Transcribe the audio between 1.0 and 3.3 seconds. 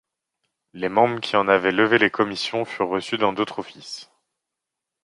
qui en avaient levé les commissions, furent reçu